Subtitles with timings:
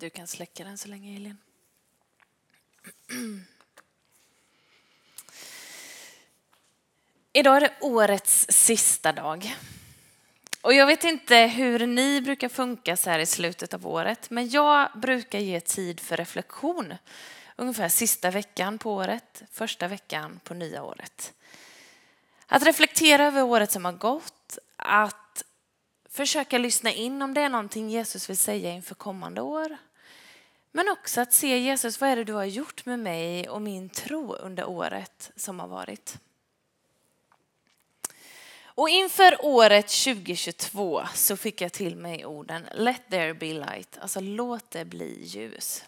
[0.00, 1.38] Du kan släcka den så länge, Elin.
[7.32, 9.56] Idag är det årets sista dag.
[10.60, 14.50] Och jag vet inte hur ni brukar funka så här i slutet av året, men
[14.50, 16.94] jag brukar ge tid för reflektion
[17.56, 21.32] ungefär sista veckan på året, första veckan på nya året.
[22.46, 25.44] Att reflektera över året som har gått, att
[26.08, 29.78] försöka lyssna in om det är någonting Jesus vill säga inför kommande år.
[30.78, 33.88] Men också att se Jesus, vad är det du har gjort med mig och min
[33.88, 36.18] tro under året som har varit.
[38.62, 44.20] Och inför året 2022 så fick jag till mig orden Let there be light, alltså
[44.20, 45.84] låt det bli ljus.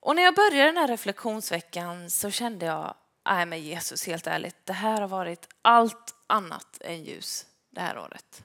[0.00, 2.94] Och när jag började den här reflektionsveckan så kände jag,
[3.26, 7.98] nej men Jesus helt ärligt, det här har varit allt annat än ljus det här
[7.98, 8.44] året.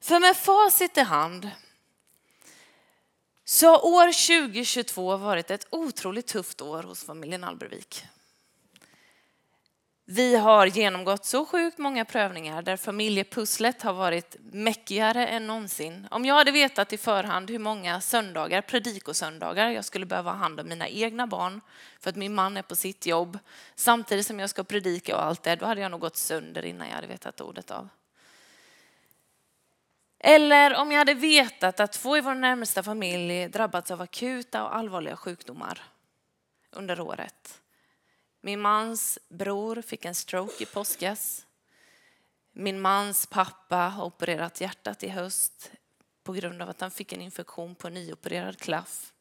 [0.00, 1.50] För med facit i hand
[3.50, 4.06] så har år
[4.46, 8.04] 2022 varit ett otroligt tufft år hos familjen Albervik.
[10.04, 16.08] Vi har genomgått så sjukt många prövningar där familjepusslet har varit mäckigare än någonsin.
[16.10, 20.60] Om jag hade vetat i förhand hur många söndagar, predikosöndagar, jag skulle behöva ha hand
[20.60, 21.60] om mina egna barn
[22.00, 23.38] för att min man är på sitt jobb
[23.74, 26.88] samtidigt som jag ska predika och allt det, då hade jag nog gått sönder innan
[26.88, 27.88] jag hade vetat ordet av.
[30.18, 34.76] Eller om jag hade vetat att två i vår närmsta familj drabbats av akuta och
[34.76, 35.82] allvarliga sjukdomar
[36.70, 37.60] under året
[38.40, 41.46] min mans bror fick en stroke i påskas.
[42.52, 45.70] Min mans pappa har opererat hjärtat i höst
[46.24, 49.12] på grund av att han fick en infektion på en nyopererad klaff.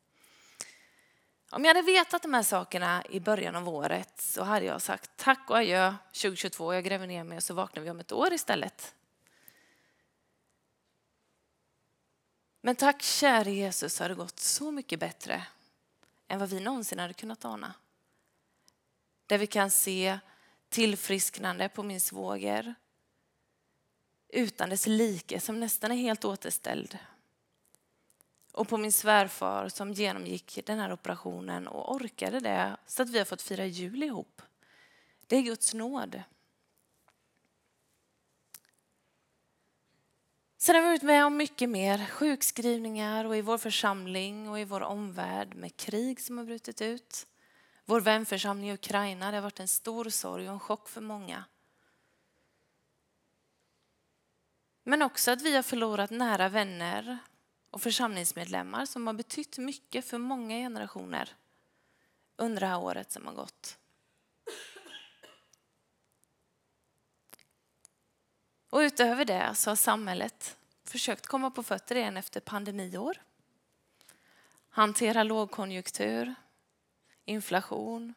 [1.50, 5.12] Om jag hade vetat de här sakerna i början av året så hade jag sagt
[5.16, 8.34] tack och adjö 2022, jag gräver ner mig och så vaknar vi om ett år
[8.34, 8.95] istället.
[12.68, 15.47] Men tack käre Jesus har det gått så mycket bättre
[16.28, 17.74] än vad vi någonsin hade kunnat ana.
[19.25, 20.19] Där vi kan se
[20.69, 22.75] tillfrisknande på min svåger
[24.30, 26.97] utan dess like som nästan är helt återställd.
[28.52, 33.18] Och på min svärfar som genomgick den här operationen och orkade det så att vi
[33.18, 34.41] har fått fira jul ihop.
[35.28, 36.22] Det är Guds nåd.
[40.67, 42.05] Sen har vi varit med om mycket mer.
[42.05, 47.28] Sjukskrivningar och i vår församling och i vår omvärld med krig som har brutit ut.
[47.85, 51.44] Vår vänförsamling i Ukraina, det har varit en stor sorg och en chock för många.
[54.83, 57.17] Men också att vi har förlorat nära vänner
[57.69, 61.29] och församlingsmedlemmar som har betytt mycket för många generationer
[62.35, 63.78] under det här året som har gått.
[68.69, 70.56] Och utöver det så har samhället
[70.90, 73.18] försökt komma på fötter igen efter pandemiår.
[74.70, 76.36] Hantera lågkonjunktur,
[77.25, 78.14] inflation.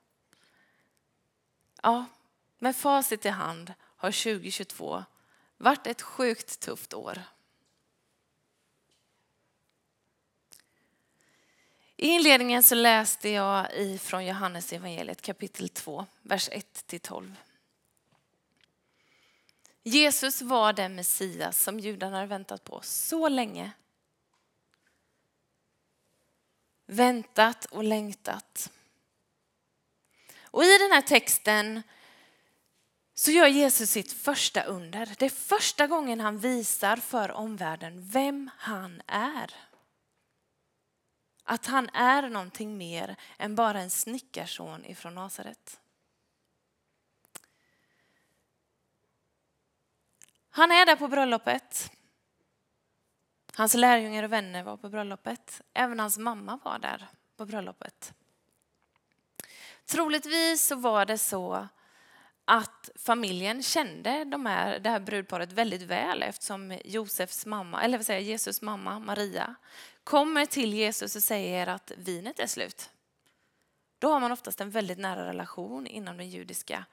[1.82, 2.04] Ja,
[2.58, 5.04] med facit i hand har 2022
[5.56, 7.22] varit ett sjukt tufft år.
[11.96, 13.66] I inledningen så läste jag
[14.00, 17.34] från Johannes evangeliet kapitel 2, vers 1-12.
[19.82, 23.72] Jesus var den Messias som judarna hade väntat på så länge.
[26.86, 28.70] Väntat och längtat.
[30.42, 31.82] Och i den här texten
[33.14, 35.14] så gör Jesus sitt första under.
[35.18, 39.54] Det är första gången han visar för omvärlden vem han är.
[41.44, 45.79] Att han är någonting mer än bara en snickarson ifrån Nasaret.
[50.60, 51.92] Han är där på bröllopet.
[53.54, 55.62] Hans lärjungar och vänner var på bröllopet.
[55.74, 58.14] Även hans mamma var där på bröllopet.
[59.86, 61.68] Troligtvis så var det så
[62.44, 68.06] att familjen kände de här, det här brudparet väldigt väl eftersom Josefs mamma, eller vad
[68.06, 69.54] säger Jesus mamma Maria
[70.04, 72.90] kommer till Jesus och säger att vinet är slut.
[73.98, 76.84] Då har man oftast en väldigt nära relation inom den judiska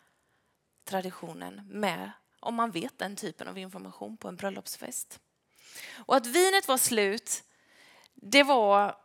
[0.83, 2.11] traditionen med
[2.47, 5.19] om man vet den typen av information på en bröllopsfest.
[5.95, 7.43] Och att vinet var slut,
[8.13, 8.97] det var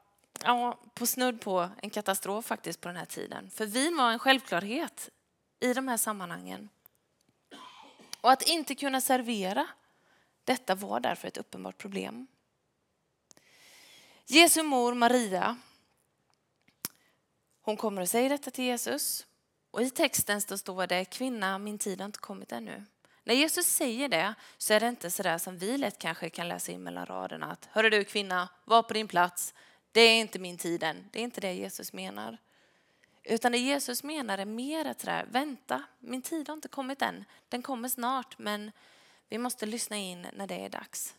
[0.45, 3.51] ja, på snudd på en katastrof faktiskt på den här tiden.
[3.51, 5.11] För vin var en självklarhet
[5.61, 6.69] i de här sammanhangen.
[8.21, 9.67] Och att inte kunna servera
[10.45, 12.27] detta var därför ett uppenbart problem.
[14.27, 15.57] Jesu mor Maria,
[17.63, 19.27] hon kommer och säger detta till Jesus.
[19.71, 22.85] Och i texten står det, kvinna min tid har inte kommit ännu.
[23.25, 26.73] När Jesus säger det så är det inte sådär som vi lätt kanske kan läsa
[26.73, 29.55] in mellan raderna att hörru du kvinna, var på din plats,
[29.93, 31.09] det är inte min tid än.
[31.13, 32.39] Det är inte det Jesus menar.
[33.25, 37.25] Utan det Jesus menar är mer att sådär, vänta, min tid har inte kommit än.
[37.49, 38.73] Den kommer snart men
[39.29, 41.15] vi måste lyssna in när det är dags.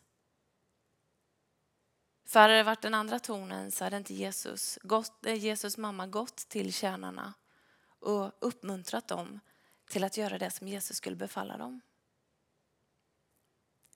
[2.26, 6.08] För hade det varit den andra tonen så hade inte Jesus, gått, eh, Jesus mamma
[6.08, 7.34] gått till tjänarna
[8.00, 9.40] och uppmuntrat dem
[9.90, 11.82] till att göra det som Jesus skulle befalla dem.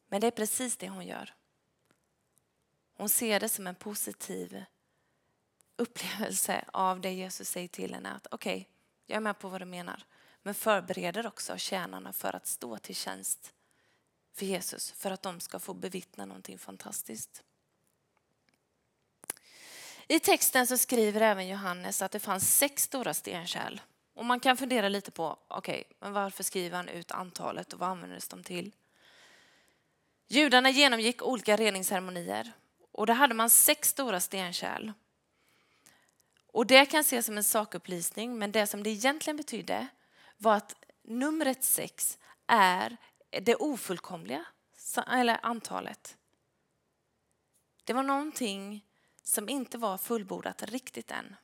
[0.07, 1.33] Men det är precis det hon gör.
[2.93, 4.63] Hon ser det som en positiv
[5.75, 8.11] upplevelse av det Jesus säger till henne.
[8.11, 8.65] Att okej, okay,
[9.05, 10.03] jag är med på vad du menar.
[10.43, 13.53] Men förbereder också tjänarna för att stå till tjänst
[14.33, 14.91] för Jesus.
[14.91, 17.43] För att de ska få bevittna någonting fantastiskt.
[20.07, 23.81] I texten så skriver även Johannes att det fanns sex stora stenkärl.
[24.13, 27.79] Och man kan fundera lite på, okej, okay, men varför skriver han ut antalet och
[27.79, 28.75] vad användes de till?
[30.27, 32.51] Judarna genomgick olika reningsceremonier
[32.91, 34.91] och där hade man sex stora stenkärl.
[36.47, 39.87] Och det kan ses som en sakupplysning, men det som det egentligen betydde
[40.37, 42.97] var att numret sex är
[43.29, 44.45] det ofullkomliga
[45.07, 46.17] eller antalet.
[47.83, 48.85] Det var någonting
[49.23, 51.35] som inte var fullbordat riktigt än.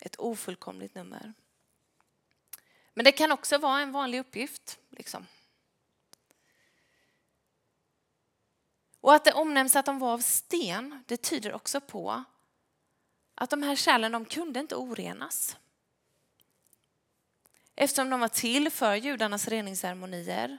[0.00, 1.32] Ett ofullkomligt nummer.
[2.94, 4.78] Men det kan också vara en vanlig uppgift.
[4.90, 5.26] Liksom.
[9.00, 12.24] Och att det omnämns att de var av sten, det tyder också på
[13.34, 15.56] att de här kärlen de kunde inte orenas.
[17.76, 20.58] Eftersom de var till för judarnas reningsceremonier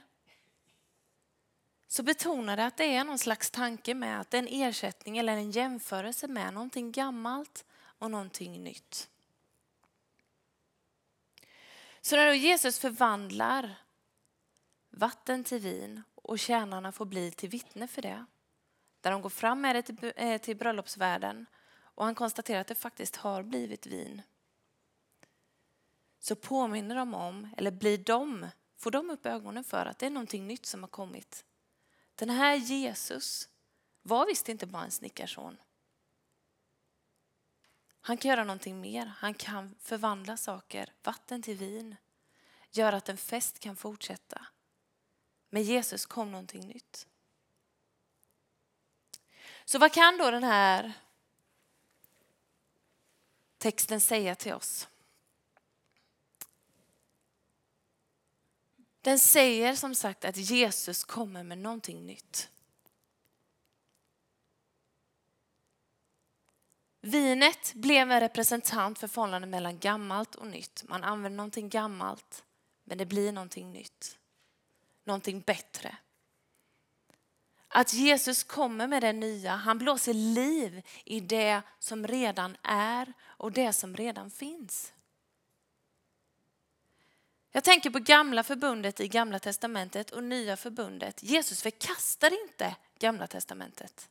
[1.88, 5.18] så betonar det att det är någon slags tanke med att det är en ersättning
[5.18, 7.64] eller en jämförelse med någonting gammalt
[7.98, 9.08] och någonting nytt.
[12.00, 13.74] Så när då Jesus förvandlar
[14.90, 16.02] vatten till vin
[16.32, 18.26] och tjänarna får bli till vittne för det,
[19.00, 21.46] där de går fram med det till, eh, till bröllopsvärden
[21.80, 24.22] och han konstaterar att det faktiskt har blivit vin,
[26.18, 28.46] så påminner de om, eller blir de,
[28.76, 31.44] får de upp ögonen för att det är någonting nytt som har kommit.
[32.14, 33.48] Den här Jesus
[34.02, 35.56] var visst inte bara en snickarson.
[38.00, 39.06] Han kan göra någonting mer.
[39.06, 41.96] Han kan förvandla saker, vatten till vin,
[42.70, 44.46] göra att en fest kan fortsätta.
[45.54, 47.06] Med Jesus kom någonting nytt.
[49.64, 50.92] Så vad kan då den här
[53.58, 54.88] texten säga till oss?
[59.00, 62.50] Den säger som sagt att Jesus kommer med någonting nytt.
[67.00, 70.84] Vinet blev en representant för förhållandet mellan gammalt och nytt.
[70.88, 72.44] Man använder någonting gammalt,
[72.84, 74.18] men det blir någonting nytt.
[75.04, 75.96] Någonting bättre.
[77.68, 83.52] Att Jesus kommer med det nya, han blåser liv i det som redan är och
[83.52, 84.92] det som redan finns.
[87.50, 91.22] Jag tänker på gamla förbundet i gamla testamentet och nya förbundet.
[91.22, 94.08] Jesus förkastar inte gamla testamentet.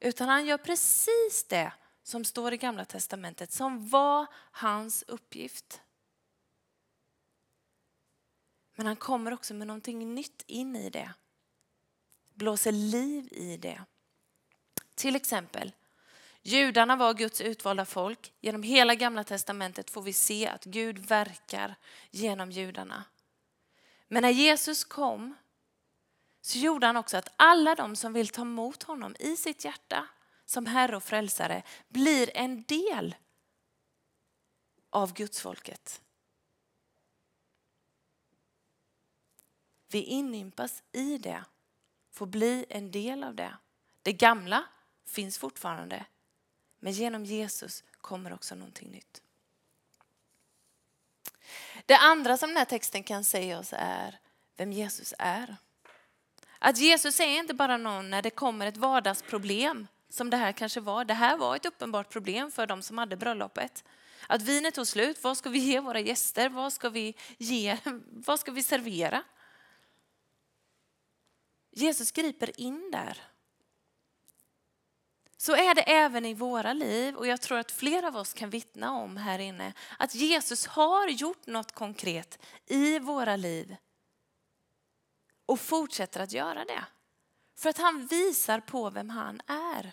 [0.00, 5.80] Utan han gör precis det som står i gamla testamentet som var hans uppgift.
[8.76, 11.12] Men han kommer också med någonting nytt in i det.
[12.34, 13.84] Blåser liv i det.
[14.94, 15.72] Till exempel,
[16.42, 18.32] judarna var Guds utvalda folk.
[18.40, 21.74] Genom hela gamla testamentet får vi se att Gud verkar
[22.10, 23.04] genom judarna.
[24.08, 25.34] Men när Jesus kom
[26.40, 30.08] så gjorde han också att alla de som vill ta emot honom i sitt hjärta
[30.44, 33.16] som Herre och Frälsare blir en del
[34.90, 36.00] av Guds folket.
[39.88, 41.44] Vi inympas i det,
[42.12, 43.56] får bli en del av det.
[44.02, 44.64] Det gamla
[45.06, 46.04] finns fortfarande,
[46.78, 49.22] men genom Jesus kommer också någonting nytt.
[51.86, 54.18] Det andra som den här texten kan säga oss är
[54.56, 55.56] vem Jesus är.
[56.58, 60.80] Att Jesus är inte bara någon när det kommer ett vardagsproblem som det här kanske
[60.80, 61.04] var.
[61.04, 63.84] Det här var ett uppenbart problem för de som hade bröllopet.
[64.26, 66.48] Att vinet tog slut, vad ska vi ge våra gäster?
[66.48, 67.78] Vad ska vi, ge?
[68.10, 69.22] Vad ska vi servera?
[71.76, 73.22] Jesus griper in där.
[75.36, 78.50] Så är det även i våra liv och jag tror att flera av oss kan
[78.50, 83.76] vittna om här inne att Jesus har gjort något konkret i våra liv
[85.46, 86.84] och fortsätter att göra det.
[87.56, 89.92] För att han visar på vem han är.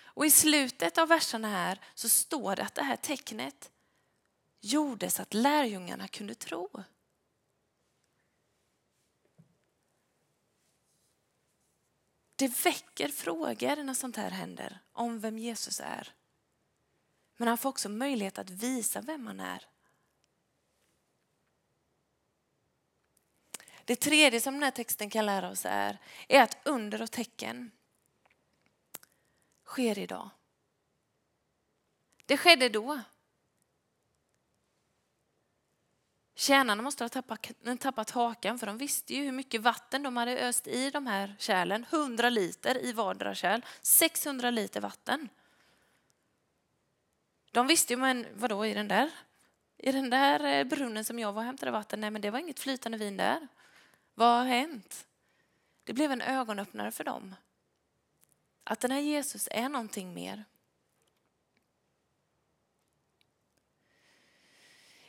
[0.00, 3.70] Och i slutet av verserna här så står det att det här tecknet
[4.60, 6.84] gjordes att lärjungarna kunde tro.
[12.38, 16.12] Det väcker frågor när sånt här händer om vem Jesus är.
[17.36, 19.66] Men han får också möjlighet att visa vem han är.
[23.84, 27.70] Det tredje som den här texten kan lära oss är, är att under och tecken
[29.64, 30.30] sker idag.
[32.26, 33.00] Det skedde då.
[36.48, 37.50] Tjänarna måste ha tappat,
[37.80, 41.34] tappat hakan för de visste ju hur mycket vatten de hade öst i de här
[41.38, 41.86] kärlen.
[41.90, 45.28] 100 liter i vardera kärl, 600 liter vatten.
[47.50, 49.10] De visste ju, men vadå i den där?
[49.76, 52.38] I den där eh, brunnen som jag var och hämtade vatten, nej men det var
[52.38, 53.48] inget flytande vin där.
[54.14, 55.06] Vad har hänt?
[55.84, 57.34] Det blev en ögonöppnare för dem.
[58.64, 60.44] Att den här Jesus är någonting mer.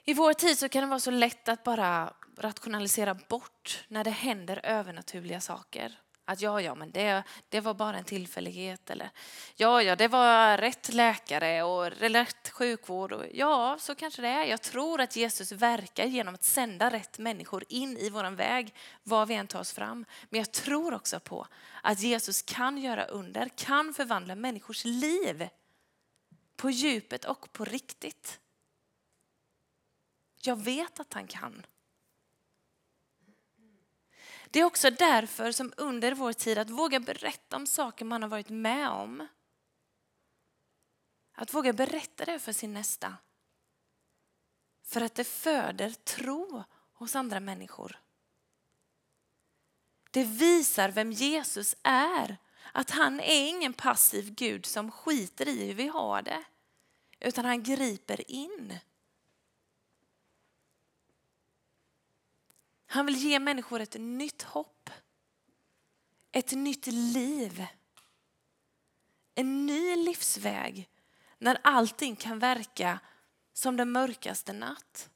[0.10, 4.10] I vår tid så kan det vara så lätt att bara rationalisera bort när det
[4.10, 6.00] händer övernaturliga saker.
[6.26, 8.90] Att ja, ja, men det, det var bara en tillfällighet.
[8.90, 9.10] Eller
[9.56, 13.12] ja, ja, det var rätt läkare och rätt sjukvård.
[13.12, 14.46] Och, ja, så kanske det är.
[14.46, 18.74] Jag tror att Jesus verkar genom att sända rätt människor in i vår väg,
[19.04, 20.06] var vi än tar oss fram.
[20.30, 21.48] Men jag tror också på
[21.84, 25.50] att Jesus kan göra under, kan förvandla människors liv
[26.56, 28.40] på djupet och på riktigt.
[30.42, 31.66] Jag vet att han kan.
[34.52, 38.30] Det är också därför som under vår tid att våga berätta om saker man har
[38.30, 39.28] varit med om.
[41.34, 43.18] Att våga berätta det för sin nästa.
[44.84, 48.00] För att det föder tro hos andra människor.
[50.12, 52.38] Det visar vem Jesus är.
[52.72, 56.44] Att han är ingen passiv Gud som skiter i hur vi har det.
[57.20, 58.80] Utan han griper in.
[62.92, 64.90] Han vill ge människor ett nytt hopp.
[66.32, 67.66] Ett nytt liv.
[69.36, 70.90] En ny livsväg
[71.38, 73.00] när allting kan verka
[73.54, 75.10] som den mörkaste natt.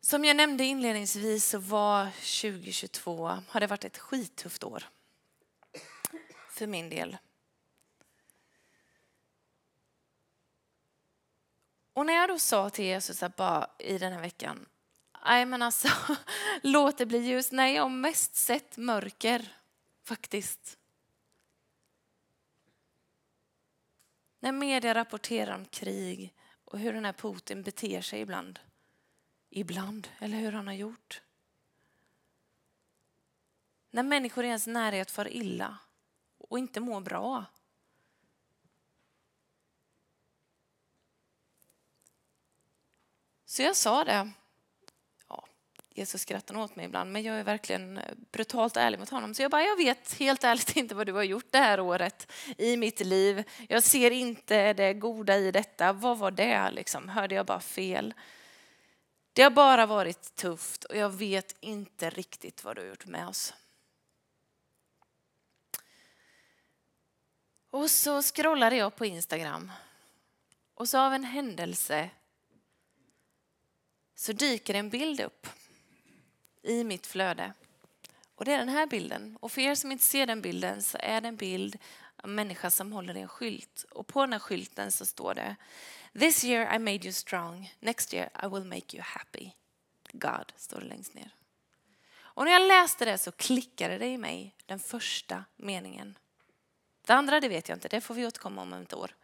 [0.00, 4.84] Som jag nämnde inledningsvis så var 2022 har det varit ett skittufft år
[6.50, 7.16] för min del.
[11.96, 14.66] Och när jag då sa till Jesus att bara i den här veckan,
[15.24, 15.88] nej men alltså
[16.62, 17.52] låt det bli ljus.
[17.52, 19.56] Nej, jag har mest sett mörker
[20.02, 20.78] faktiskt.
[24.40, 26.34] När media rapporterar om krig
[26.64, 28.58] och hur den här Putin beter sig ibland.
[29.50, 31.22] Ibland, eller hur han har gjort.
[33.90, 35.78] När människor i ens närhet far illa
[36.38, 37.44] och inte mår bra.
[43.56, 44.30] Så jag sa det.
[45.28, 45.44] Ja,
[45.94, 49.34] Jesus skrattar åt mig ibland, men jag är verkligen eh, brutalt ärlig mot honom.
[49.34, 52.32] Så jag bara, jag vet helt ärligt inte vad du har gjort det här året
[52.58, 53.44] i mitt liv.
[53.68, 55.92] Jag ser inte det goda i detta.
[55.92, 57.08] Vad var det liksom?
[57.08, 58.14] Hörde jag bara fel?
[59.32, 63.28] Det har bara varit tufft och jag vet inte riktigt vad du har gjort med
[63.28, 63.54] oss.
[67.70, 69.72] Och så scrollade jag på Instagram.
[70.74, 72.10] Och så av en händelse
[74.16, 75.46] så dyker en bild upp
[76.62, 77.52] i mitt flöde.
[78.34, 79.36] Och det är den här bilden.
[79.40, 81.78] Och för er som inte ser den bilden så är det en bild
[82.16, 83.84] av en människa som håller i en skylt.
[83.90, 85.56] Och på den här skylten så står det
[86.18, 89.50] This year I made you strong, next year I will make you happy.
[90.12, 91.30] God står det längst ner.
[92.18, 96.18] Och när jag läste det så klickade det i mig, den första meningen.
[97.06, 99.14] Det andra det vet jag inte, det får vi återkomma om ett år.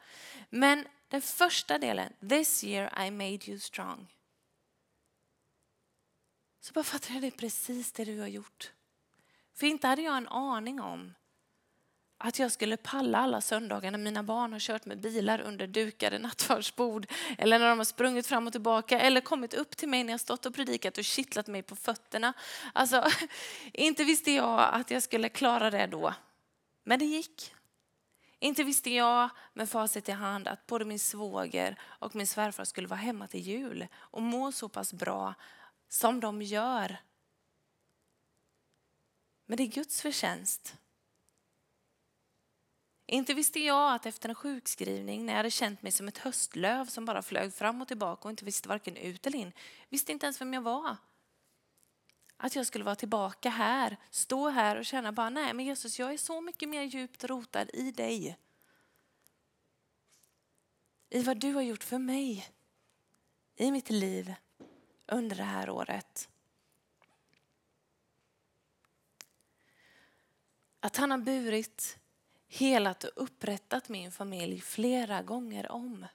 [0.50, 4.06] Men den första delen, this year I made you strong.
[6.62, 8.72] Så bara fattade jag det är precis det du har gjort.
[9.54, 11.14] För inte hade jag en aning om
[12.18, 16.18] att jag skulle palla alla söndagar när mina barn har kört med bilar under dukade
[16.18, 17.06] nattvardsbord
[17.38, 20.20] eller när de har sprungit fram och tillbaka eller kommit upp till mig när jag
[20.20, 22.32] stått och predikat och kittlat mig på fötterna.
[22.72, 23.04] Alltså,
[23.72, 26.14] inte visste jag att jag skulle klara det då.
[26.84, 27.54] Men det gick.
[28.38, 32.88] Inte visste jag med facit i hand att både min svåger och min svärfar skulle
[32.88, 35.34] vara hemma till jul och må så pass bra
[35.92, 36.96] som de gör.
[39.46, 40.76] Men det är Guds förtjänst.
[43.06, 46.86] Inte visste jag att efter en sjukskrivning, när jag hade känt mig som ett höstlöv
[46.86, 49.52] som bara flög fram och tillbaka och inte visste varken ut eller in,
[49.88, 50.96] visste inte ens vem jag var.
[52.36, 56.12] Att jag skulle vara tillbaka här, stå här och känna bara, nej men Jesus, jag
[56.12, 58.38] är så mycket mer djupt rotad i dig.
[61.08, 62.48] I vad du har gjort för mig.
[63.56, 64.34] i mitt liv
[65.12, 66.28] under det här året.
[70.80, 71.98] Att han har burit,
[72.48, 76.06] helat och upprättat min familj flera gånger om.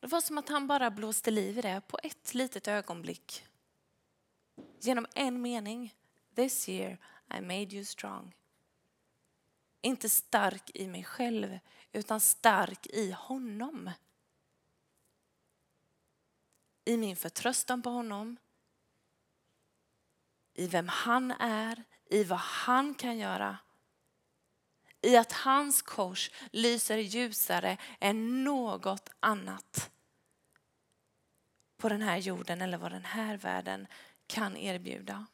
[0.00, 3.44] Det var som att han bara blåste liv i det på ett litet ögonblick.
[4.80, 5.94] Genom en mening.
[6.34, 6.98] This year
[7.34, 8.34] I made you strong.
[9.80, 11.58] Inte stark i mig själv,
[11.92, 13.90] utan stark i honom.
[16.84, 18.36] I min förtröstan på honom.
[20.54, 23.58] I vem han är, i vad han kan göra.
[25.00, 29.90] I att hans kors lyser ljusare än något annat
[31.76, 33.86] på den här jorden eller vad den här världen
[34.26, 35.26] kan erbjuda.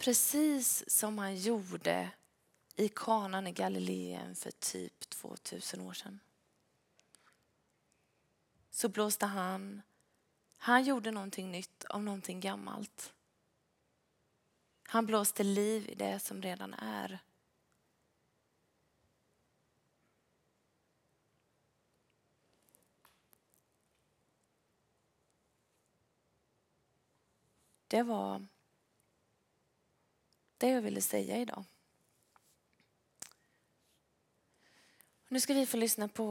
[0.00, 2.10] Precis som han gjorde
[2.76, 6.20] i kanan i Galileen för typ 2000 år sedan.
[8.70, 9.82] Så blåste han,
[10.56, 13.14] han gjorde någonting nytt av någonting gammalt.
[14.82, 17.18] Han blåste liv i det som redan är.
[27.88, 28.46] Det var
[30.60, 31.64] det jag ville säga idag.
[35.28, 36.30] Nu ska vi få lyssna på